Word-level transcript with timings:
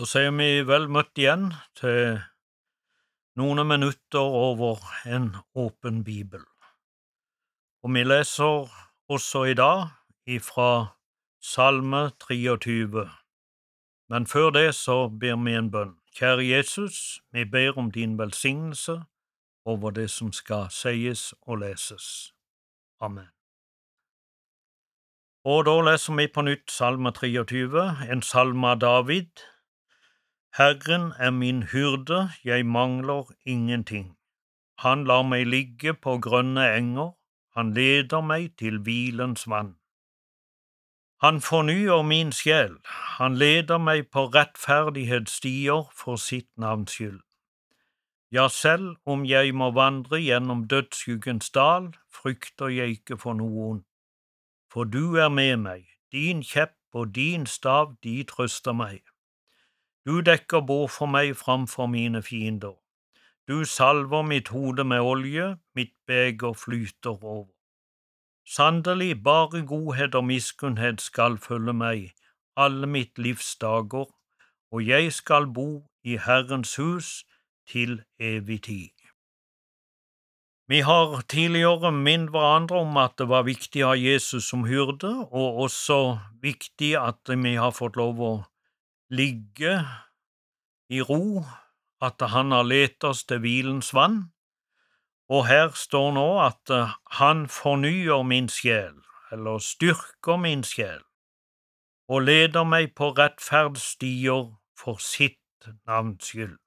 Da 0.00 0.06
sier 0.08 0.30
vi 0.32 0.62
vel 0.64 0.86
møtt 0.88 1.18
igjen 1.20 1.50
til 1.76 2.22
noen 3.36 3.60
minutter 3.68 4.36
over 4.38 4.80
en 5.04 5.26
åpen 5.52 5.98
bibel. 6.06 6.40
Og 7.84 7.92
vi 7.92 8.06
leser 8.06 8.70
også 9.12 9.42
i 9.50 9.58
dag 9.60 9.90
ifra 10.24 10.94
Salme 11.44 12.00
23. 12.24 13.04
Men 14.08 14.30
før 14.32 14.48
det 14.56 14.64
så 14.78 14.96
ber 15.12 15.36
vi 15.44 15.58
en 15.60 15.68
bønn. 15.68 15.92
Kjære 16.16 16.48
Jesus, 16.48 17.20
vi 17.36 17.44
ber 17.44 17.76
om 17.76 17.92
din 17.92 18.16
velsignelse 18.16 19.02
over 19.68 19.92
det 20.00 20.08
som 20.16 20.32
skal 20.32 20.72
sies 20.72 21.34
og 21.42 21.60
leses. 21.66 22.32
Amen. 23.04 23.28
Og 25.44 25.66
da 25.68 25.80
leser 25.92 26.16
vi 26.16 26.30
på 26.32 26.48
nytt 26.48 26.70
Salme 26.72 27.12
23, 27.12 27.88
en 28.08 28.22
salme 28.24 28.72
av 28.72 28.80
David. 28.80 29.50
Herren 30.58 31.12
er 31.18 31.30
min 31.30 31.62
hyrde, 31.62 32.30
jeg 32.44 32.66
mangler 32.66 33.32
ingenting. 33.46 34.16
Han 34.78 35.04
lar 35.04 35.22
meg 35.22 35.46
ligge 35.46 35.94
på 35.94 36.18
grønne 36.18 36.64
enger, 36.74 37.12
han 37.56 37.74
leder 37.74 38.20
meg 38.20 38.56
til 38.58 38.80
hvilens 38.82 39.46
vann. 39.48 39.76
Han 41.22 41.40
fornyer 41.40 42.02
min 42.02 42.32
sjel, 42.32 42.78
han 43.18 43.34
leder 43.36 43.78
meg 43.78 44.08
på 44.10 44.24
rettferdighetsstier 44.34 45.90
for 45.94 46.16
sitt 46.16 46.48
navns 46.56 46.96
skyld. 46.96 47.20
Ja, 48.32 48.48
selv 48.48 48.96
om 49.06 49.24
jeg 49.24 49.54
må 49.54 49.70
vandre 49.70 50.18
gjennom 50.22 50.64
dødsskyggens 50.68 51.50
dal, 51.50 51.92
frykter 52.14 52.72
jeg 52.72 52.98
ikke 52.98 53.18
for 53.18 53.38
noe 53.38 53.70
ondt. 53.70 53.86
For 54.72 54.84
du 54.84 55.16
er 55.18 55.28
med 55.28 55.56
meg, 55.56 55.86
din 56.12 56.42
kjepp 56.42 56.78
og 56.94 57.14
din 57.14 57.46
stav, 57.46 57.96
de 58.02 58.22
trøster 58.24 58.72
meg. 58.72 59.02
Du 60.06 60.20
dekker 60.20 60.60
bord 60.66 60.90
for 60.90 61.06
meg 61.06 61.34
framfor 61.36 61.86
mine 61.86 62.22
fiender. 62.22 62.76
Du 63.48 63.64
salver 63.64 64.22
mitt 64.22 64.48
hode 64.48 64.84
med 64.84 65.00
olje, 65.00 65.56
mitt 65.74 65.92
beger 66.06 66.54
flyter 66.54 67.24
over. 67.24 67.50
Sannelig, 68.46 69.22
bare 69.22 69.60
godhet 69.66 70.14
og 70.14 70.24
miskunnhet 70.24 71.00
skal 71.00 71.36
følge 71.38 71.72
meg 71.72 72.12
alle 72.56 72.86
mitt 72.86 73.18
livs 73.18 73.56
dager, 73.60 74.08
og 74.72 74.86
jeg 74.86 75.12
skal 75.12 75.46
bo 75.46 75.84
i 76.04 76.16
Herrens 76.16 76.76
hus 76.76 77.24
til 77.68 78.02
evig 78.18 78.62
tid. 78.62 78.96
Vi 80.70 80.80
har 80.86 81.20
tidligere 81.28 81.92
minnet 81.92 82.30
hverandre 82.30 82.80
om 82.84 82.96
at 82.96 83.16
det 83.18 83.26
var 83.28 83.42
viktig 83.42 83.82
å 83.82 83.92
ha 83.92 83.96
Jesus 83.98 84.46
som 84.52 84.64
hyrde, 84.64 85.10
og 85.30 85.64
også 85.66 86.18
viktig 86.42 86.94
at 86.98 87.32
vi 87.34 87.56
har 87.58 87.74
fått 87.74 87.98
lov 87.98 88.22
å 88.22 88.34
ligge 89.10 89.86
i 90.88 91.00
ro, 91.02 91.44
at 92.00 92.22
han 92.32 92.52
har 92.52 92.62
ledt 92.62 93.04
oss 93.04 93.24
til 93.24 93.42
hvilens 93.42 93.92
vann, 93.94 94.30
og 95.30 95.46
her 95.46 95.68
står 95.74 96.12
nå 96.16 96.26
at 96.42 96.72
eh, 96.74 96.94
han 97.18 97.44
fornyer 97.50 98.22
min 98.26 98.48
sjel, 98.50 98.96
eller 99.30 99.58
styrker 99.62 100.40
min 100.42 100.64
sjel, 100.66 101.02
og 102.10 102.26
leder 102.26 102.66
meg 102.66 102.94
på 102.98 103.12
rettferdsstier 103.18 104.50
for 104.78 104.98
sitt 105.02 105.70
navns 105.86 106.32
skyld. 106.32 106.58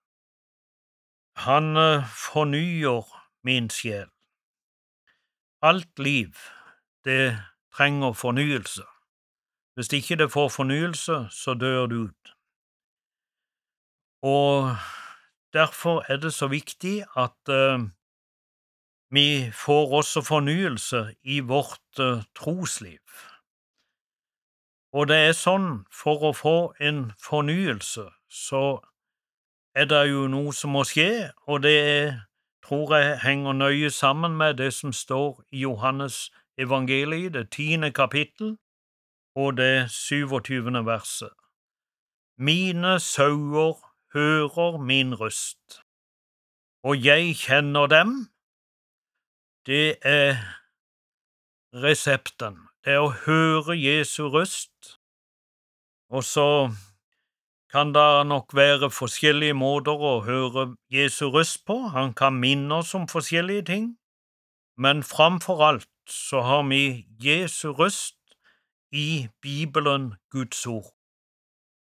Han 1.47 1.75
eh, 1.78 2.07
fornyer 2.07 3.09
min 3.44 3.69
sjel. 3.73 4.07
Alt 5.63 6.00
liv, 6.00 6.35
det 7.03 7.39
trenger 7.75 8.13
fornyelse. 8.13 8.92
Hvis 9.73 9.94
ikke 9.94 10.16
det 10.16 10.31
får 10.31 10.50
fornyelse, 10.50 11.28
så 11.31 11.53
dør 11.53 11.85
det 11.85 11.95
ut. 11.95 12.34
Og 14.23 14.75
derfor 15.53 16.06
er 16.07 16.17
det 16.17 16.34
så 16.34 16.47
viktig 16.47 17.03
at 17.17 17.50
uh, 17.50 17.81
vi 19.09 19.51
får 19.53 19.94
også 19.94 20.22
fornyelse 20.22 21.16
i 21.23 21.39
vårt 21.39 22.00
uh, 22.00 22.23
trosliv. 22.35 23.00
Og 24.94 25.07
det 25.07 25.17
er 25.17 25.33
sånn, 25.33 25.85
for 25.89 26.29
å 26.29 26.33
få 26.38 26.57
en 26.79 27.12
fornyelse, 27.17 28.06
så 28.29 28.66
er 29.75 29.89
det 29.89 30.03
jo 30.12 30.28
noe 30.29 30.53
som 30.53 30.75
må 30.78 30.83
skje, 30.85 31.33
og 31.50 31.63
det 31.66 32.13
tror 32.63 32.94
jeg 32.95 33.19
henger 33.25 33.57
nøye 33.57 33.89
sammen 33.89 34.38
med 34.38 34.59
det 34.62 34.69
som 34.73 34.94
står 34.94 35.41
i 35.51 35.66
Johannes 35.66 36.29
evangeliet, 36.62 37.33
det 37.33 37.50
tiende 37.57 37.89
kapittel, 37.91 38.57
og 39.35 39.57
det 39.57 39.91
27. 39.91 40.85
verset. 40.85 41.33
Mine 42.38 42.99
sauer 42.99 43.77
hører 44.13 44.77
min 44.77 45.19
røst, 45.19 45.81
og 46.83 47.05
jeg 47.05 47.35
kjenner 47.35 47.88
dem. 47.88 48.13
Det 49.66 49.95
er 50.01 50.35
resepten. 51.73 52.57
Det 52.83 52.94
er 52.94 53.05
å 53.05 53.13
høre 53.25 53.77
Jesu 53.79 54.27
røst, 54.27 54.97
og 56.11 56.23
så 56.23 56.47
kan 57.73 57.94
det 57.94 58.27
nok 58.27 58.53
være 58.53 58.91
forskjellige 58.94 59.55
måter 59.57 59.97
å 59.97 60.19
høre 60.27 60.75
Jesu 60.94 61.29
røst 61.33 61.63
på. 61.65 61.77
Han 61.95 62.13
kan 62.13 62.35
minne 62.38 62.83
oss 62.83 62.94
om 62.94 63.07
forskjellige 63.09 63.65
ting, 63.71 63.88
men 64.77 65.01
framfor 65.03 65.63
alt 65.69 65.89
så 66.09 66.44
har 66.45 66.67
vi 66.69 67.05
Jesu 67.23 67.71
røst 67.71 68.17
i 68.94 69.28
Bibelen, 69.42 70.14
Guds 70.30 70.68
ord. 70.68 70.94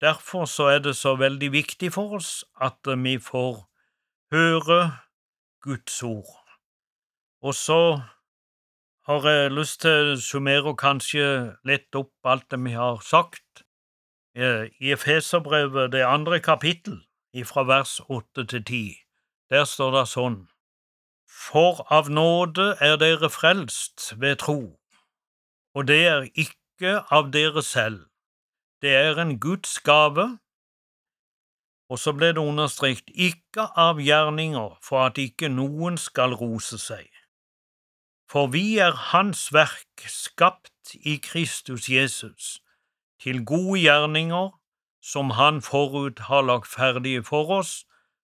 Derfor 0.01 0.45
så 0.45 0.63
er 0.63 0.79
det 0.79 0.95
så 0.95 1.15
veldig 1.15 1.51
viktig 1.51 1.93
for 1.93 2.19
oss 2.19 2.45
at 2.61 2.77
vi 3.03 3.17
får 3.17 3.63
høre 4.31 4.97
Guds 5.61 6.03
ord. 6.03 6.43
Og 7.41 7.53
så 7.55 8.01
har 9.07 9.29
jeg 9.29 9.51
lyst 9.55 9.81
til 9.81 10.11
å 10.13 10.19
summere 10.19 10.73
og 10.73 10.81
kanskje 10.81 11.55
lette 11.65 12.01
opp 12.03 12.27
alt 12.27 12.49
det 12.51 12.59
vi 12.65 12.75
har 12.75 12.99
sagt. 12.99 13.63
Eh, 14.35 14.67
I 14.83 14.91
Efeserbrevet, 14.91 15.91
det 15.91 16.03
andre 16.05 16.39
kapittel, 16.39 17.03
fra 17.45 17.63
vers 17.63 18.01
åtte 18.09 18.45
til 18.49 18.63
ti, 18.65 18.85
der 19.49 19.63
står 19.69 19.91
det 19.93 20.05
sånn. 20.09 20.37
For 21.29 21.83
av 21.93 22.09
nåde 22.09 22.71
er 22.81 22.97
dere 22.97 23.29
frelst 23.29 24.13
ved 24.17 24.39
tro, 24.41 24.79
og 25.77 25.87
det 25.87 25.99
er 26.09 26.25
ikke 26.33 26.56
av 26.85 27.31
dere 27.31 27.63
selv. 27.63 28.05
Det 28.81 28.95
er 28.95 29.17
en 29.21 29.39
Guds 29.39 29.79
gave. 29.79 30.37
Og 31.89 31.99
så 31.99 32.11
ble 32.13 32.33
det 32.35 32.43
understreket 32.43 33.09
ikke 33.13 33.69
av 33.79 34.01
gjerninger 34.03 34.77
for 34.83 35.07
at 35.07 35.17
ikke 35.17 35.49
noen 35.49 35.97
skal 35.97 36.35
rose 36.35 36.77
seg. 36.77 37.07
For 38.27 38.51
vi 38.51 38.77
er 38.83 38.91
Hans 38.91 39.53
verk, 39.55 40.03
skapt 40.11 40.95
i 40.99 41.15
Kristus 41.23 41.87
Jesus, 41.89 42.59
til 43.23 43.45
gode 43.45 43.79
gjerninger 43.79 44.51
som 45.01 45.29
Han 45.39 45.61
forut 45.61 46.19
har 46.27 46.43
lagt 46.43 46.67
ferdige 46.67 47.23
for 47.23 47.49
oss, 47.59 47.85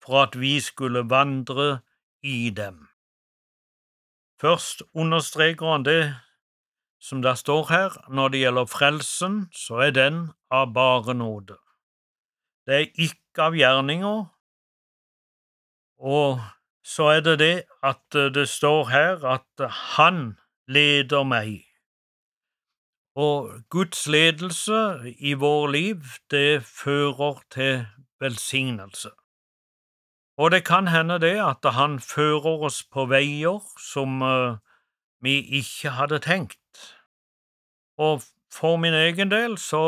for 0.04 0.22
at 0.22 0.41
vi 0.41 0.60
skulle 0.60 1.04
vandre 1.10 1.82
i 2.22 2.50
dem. 2.50 2.88
Først 4.41 4.82
understreker 4.94 5.70
han 5.70 5.84
det 5.84 6.16
som 7.02 7.22
det 7.22 7.34
står 7.38 7.66
her, 7.70 7.96
når 8.08 8.28
det 8.28 8.40
gjelder 8.44 8.70
frelsen, 8.70 9.38
så 9.52 9.82
er 9.88 9.90
den 9.90 10.18
av 10.50 10.70
bare 10.74 11.14
nåde. 11.18 11.58
Det 12.66 12.76
er 12.78 12.92
ikke 12.94 13.48
av 13.48 13.56
gjerninger, 13.58 14.20
og 15.98 16.41
så 16.86 17.09
er 17.16 17.24
det 17.27 17.38
det 17.38 17.56
at 17.82 18.18
det 18.34 18.47
står 18.48 18.88
her 18.91 19.27
at 19.27 19.66
Han 19.97 20.38
leder 20.68 21.22
meg. 21.27 21.66
Og 23.15 23.50
Guds 23.71 24.06
ledelse 24.06 25.12
i 25.18 25.34
vår 25.34 25.66
liv, 25.66 26.03
det 26.30 26.62
fører 26.65 27.42
til 27.50 27.86
velsignelse. 28.21 29.10
Og 30.38 30.50
det 30.50 30.65
kan 30.65 30.88
hende 30.88 31.18
det 31.21 31.36
at 31.42 31.72
Han 31.74 32.00
fører 32.00 32.62
oss 32.71 32.82
på 32.84 33.06
veier 33.06 33.60
som 33.78 34.22
uh, 34.22 34.56
vi 35.21 35.42
ikke 35.59 35.91
hadde 35.98 36.18
tenkt. 36.18 36.61
Og 38.03 38.22
for 38.53 38.77
min 38.81 38.95
egen 38.95 39.31
del 39.31 39.57
så 39.60 39.83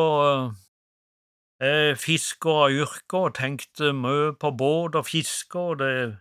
er 1.60 1.90
eh, 1.90 1.96
fisker 1.98 2.60
av 2.66 2.74
yrke 2.74 3.22
og 3.26 3.34
tenkte 3.38 3.92
mye 3.96 4.32
på 4.40 4.52
båt 4.58 4.98
og 4.98 5.06
fiske, 5.08 5.58
og 5.58 5.80
det 5.82 6.16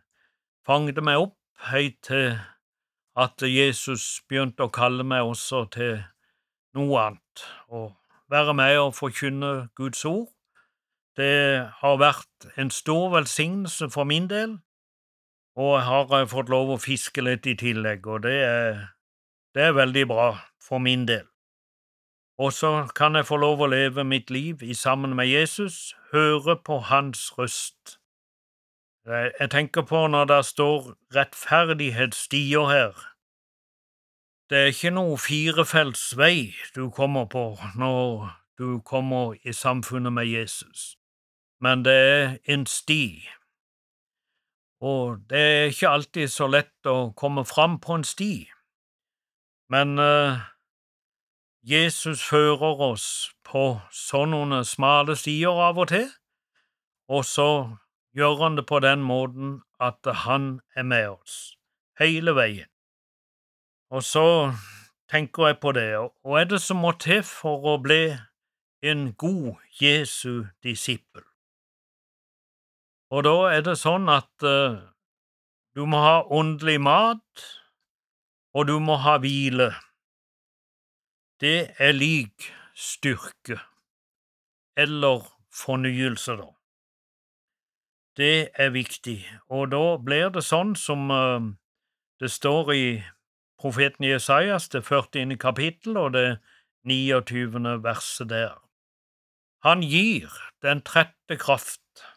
fanget 0.67 1.01
meg 1.03 1.27
opp 1.27 1.37
helt 1.69 1.99
til 2.07 2.37
at 3.19 3.45
Jesus 3.45 4.23
begynte 4.27 4.65
å 4.65 4.73
kalle 4.73 5.05
meg 5.05 5.27
også 5.27 5.65
til 5.73 5.99
noe 6.73 7.01
annet, 7.07 7.43
å 7.69 7.91
være 8.33 8.55
med 8.57 8.79
og 8.81 8.95
forkynne 8.97 9.53
Guds 9.77 10.01
ord. 10.09 10.31
Det 11.17 11.69
har 11.83 11.99
vært 12.01 12.47
en 12.57 12.71
stor 12.73 13.11
velsignelse 13.13 13.91
for 13.93 14.09
min 14.09 14.25
del, 14.31 14.57
og 15.53 15.75
jeg 15.77 15.85
har 15.91 16.17
eh, 16.23 16.27
fått 16.31 16.49
lov 16.49 16.73
å 16.73 16.81
fiske 16.81 17.21
litt 17.21 17.45
i 17.45 17.57
tillegg, 17.59 18.09
og 18.09 18.25
det 18.25 18.39
er 18.47 18.81
det 19.53 19.61
er 19.61 19.75
veldig 19.77 20.07
bra 20.09 20.31
for 20.57 20.81
min 20.81 21.05
del. 21.05 21.27
Og 22.43 22.53
så 22.53 22.87
kan 22.95 23.15
jeg 23.15 23.27
få 23.29 23.37
lov 23.39 23.61
å 23.63 23.69
leve 23.71 24.03
mitt 24.03 24.31
liv 24.33 24.63
i 24.67 24.73
sammen 24.75 25.13
med 25.15 25.29
Jesus, 25.31 25.93
høre 26.11 26.57
på 26.59 26.81
hans 26.89 27.29
røst. 27.37 27.99
Jeg 29.07 29.49
tenker 29.51 29.85
på 29.87 30.01
når 30.11 30.27
det 30.31 30.41
står 30.45 30.89
rettferdighetsstier 31.15 32.67
her. 32.67 32.99
Det 34.49 34.59
er 34.59 34.71
ikke 34.73 34.91
noe 34.91 35.15
firefelts 35.17 36.17
vei 36.19 36.51
du 36.75 36.89
kommer 36.91 37.29
på 37.31 37.45
når 37.79 38.27
du 38.59 38.79
kommer 38.83 39.37
i 39.47 39.55
samfunnet 39.55 40.13
med 40.13 40.27
Jesus, 40.27 40.97
men 41.63 41.87
det 41.87 41.95
er 41.95 42.37
en 42.53 42.65
sti. 42.67 43.23
Og 44.83 45.23
det 45.31 45.39
er 45.39 45.71
ikke 45.71 45.95
alltid 45.95 46.27
så 46.27 46.51
lett 46.51 46.91
å 46.91 47.13
komme 47.15 47.47
fram 47.47 47.79
på 47.79 47.95
en 47.95 48.03
sti, 48.07 48.33
men 49.71 49.95
uh, 49.95 50.43
Jesus 51.63 52.23
fører 52.27 52.81
oss 52.83 53.31
på 53.47 53.79
sånne 53.95 54.65
smale 54.67 55.15
stier 55.15 55.55
av 55.63 55.77
og 55.79 55.87
til, 55.93 56.09
og 57.07 57.23
så 57.23 57.49
gjør 58.11 58.41
han 58.41 58.57
det 58.59 58.65
på 58.67 58.81
den 58.83 59.03
måten 59.07 59.61
at 59.79 60.03
han 60.25 60.59
er 60.75 60.83
med 60.83 61.07
oss 61.13 61.37
hele 61.99 62.33
veien. 62.35 62.67
Og 63.93 64.03
så 64.03 64.25
tenker 65.07 65.47
jeg 65.47 65.59
på 65.63 65.71
det, 65.77 65.87
hva 66.25 66.41
er 66.41 66.49
det 66.51 66.59
som 66.59 66.81
må 66.83 66.91
til 66.99 67.23
for 67.23 67.63
å 67.63 67.77
bli 67.79 68.11
en 68.83 69.13
god 69.15 69.61
Jesu 69.79 70.49
disippel? 70.65 71.23
Og 73.13 73.23
da 73.23 73.35
er 73.53 73.63
det 73.63 73.77
sånn 73.77 74.09
at 74.09 74.31
uh, 74.43 74.81
du 75.77 75.85
må 75.87 76.01
ha 76.01 76.23
åndelig 76.27 76.79
mat, 76.81 77.47
og 78.53 78.67
du 78.67 78.79
må 78.81 78.97
ha 79.05 79.19
hvile. 79.21 79.71
Det 81.43 81.73
er 81.77 81.91
lik 81.91 82.45
styrke, 82.75 83.57
eller 84.77 85.25
fornyelse, 85.51 86.31
da. 86.39 86.45
Det 88.15 88.49
er 88.55 88.69
viktig, 88.69 89.17
og 89.49 89.73
da 89.73 89.97
blir 89.99 90.29
det 90.31 90.45
sånn 90.47 90.71
som 90.79 91.11
uh, 91.11 91.49
det 92.23 92.29
står 92.31 92.71
i 92.71 92.85
profeten 93.59 94.07
Jesajas, 94.07 94.69
det 94.71 94.85
40. 94.87 95.35
kapittel 95.35 95.99
og 95.99 96.13
det 96.15 96.37
29. 96.87 97.59
verset 97.83 98.31
der. 98.31 98.55
Han 99.67 99.83
gir 99.83 100.31
den 100.63 100.79
trette 100.87 101.35
kraft, 101.43 102.07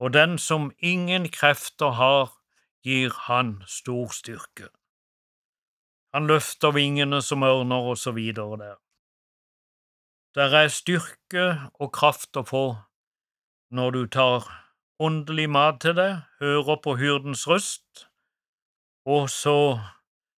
og 0.00 0.16
den 0.16 0.38
som 0.40 0.72
ingen 0.78 1.28
krefter 1.28 1.92
har, 2.00 2.32
gir 2.80 3.12
han 3.28 3.58
stor 3.68 4.16
styrke. 4.16 4.72
Han 6.16 6.30
løfter 6.30 6.72
vingene 6.72 7.18
som 7.20 7.42
ørner 7.44 7.90
og 7.92 7.98
så 8.00 8.14
videre 8.16 8.56
der. 8.56 8.76
Der 10.34 10.54
er 10.56 10.68
styrke 10.72 11.42
og 11.74 11.90
kraft 11.92 12.38
å 12.40 12.42
få 12.48 12.62
når 13.76 13.90
du 13.92 14.06
tar 14.14 14.46
åndelig 14.96 15.44
mat 15.52 15.82
til 15.84 15.92
deg, 15.98 16.22
hører 16.40 16.78
på 16.80 16.94
hyrdens 16.96 17.42
røst, 17.50 18.06
og 19.04 19.28
så 19.28 19.76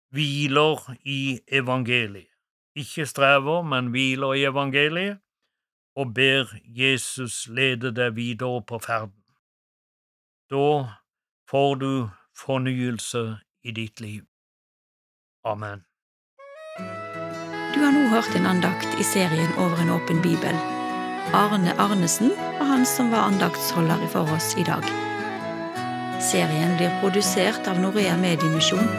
hviler 0.09 0.81
i 1.05 1.39
evangeliet. 1.59 2.31
Ikke 2.73 3.05
strever, 3.05 3.61
men 3.61 3.91
hviler 3.93 4.33
i 4.33 4.47
evangeliet, 4.49 5.19
og 5.93 6.15
ber 6.17 6.55
Jesus 6.63 7.45
lede 7.53 7.91
deg 7.93 8.15
videre 8.17 8.63
på 8.65 8.79
ferden. 8.81 9.21
Da 10.49 10.97
får 11.49 11.77
du 11.85 11.91
fornyelse 12.45 13.23
i 13.61 13.77
ditt 13.77 14.01
liv. 14.01 14.25
Amen. 15.47 15.83
Du 17.73 17.83
har 17.83 17.91
nå 17.95 18.07
hørt 18.11 18.35
en 18.35 18.49
andakt 18.49 18.99
i 18.99 19.05
serien 19.05 19.53
Over 19.57 19.79
en 19.81 19.93
åpen 19.95 20.19
bibel. 20.21 20.55
Arne 21.33 21.71
Arnesen 21.79 22.33
var 22.59 22.67
han 22.67 22.85
som 22.85 23.11
var 23.11 23.29
andaktsholder 23.29 24.03
for 24.11 24.27
oss 24.35 24.55
i 24.59 24.65
dag. 24.67 24.83
Serien 26.19 26.75
blir 26.75 26.91
produsert 26.99 27.67
av 27.71 27.79
Norea 27.79 28.17
Mediemisjon. 28.19 28.91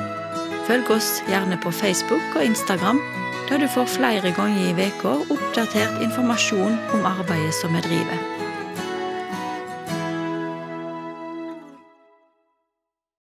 Følg 0.69 0.91
oss 0.97 1.11
gjerne 1.29 1.61
på 1.61 1.73
Facebook 1.73 2.37
og 2.37 2.45
Instagram, 2.45 3.01
der 3.49 3.61
du 3.61 3.69
får 3.69 3.93
flere 3.99 4.33
ganger 4.37 4.73
i 4.73 4.89
uka 4.89 5.19
oppdatert 5.29 6.01
informasjon 6.05 6.81
om 6.97 7.09
arbeidet 7.13 7.55
som 7.61 7.77
vi 7.77 7.85
driver. 7.91 8.38